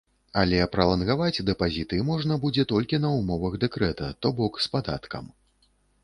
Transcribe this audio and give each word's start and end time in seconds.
Але 0.41 0.59
пралангаваць 0.75 1.43
дэпазіты 1.49 1.99
можна 2.07 2.37
будзе 2.45 2.65
толькі 2.71 2.99
на 3.03 3.11
ўмовах 3.17 3.59
дэкрэта, 3.65 4.09
то 4.21 4.27
бок 4.39 4.57
з 4.67 4.73
падаткам. 4.77 5.29